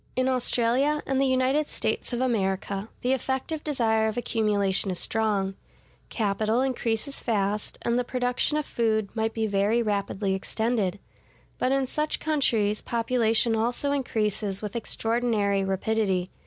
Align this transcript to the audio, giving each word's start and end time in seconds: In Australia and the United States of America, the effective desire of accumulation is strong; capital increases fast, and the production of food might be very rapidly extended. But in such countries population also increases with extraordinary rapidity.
In 0.15 0.27
Australia 0.27 1.03
and 1.05 1.21
the 1.21 1.27
United 1.27 1.69
States 1.69 2.11
of 2.11 2.21
America, 2.21 2.89
the 3.01 3.13
effective 3.13 3.63
desire 3.63 4.07
of 4.07 4.17
accumulation 4.17 4.89
is 4.89 4.97
strong; 4.97 5.53
capital 6.09 6.61
increases 6.61 7.19
fast, 7.21 7.77
and 7.83 7.99
the 7.99 8.03
production 8.03 8.57
of 8.57 8.65
food 8.65 9.15
might 9.15 9.35
be 9.35 9.45
very 9.45 9.83
rapidly 9.83 10.33
extended. 10.33 10.97
But 11.59 11.71
in 11.71 11.85
such 11.85 12.19
countries 12.19 12.81
population 12.81 13.55
also 13.55 13.91
increases 13.91 14.59
with 14.59 14.75
extraordinary 14.75 15.63
rapidity. 15.63 16.31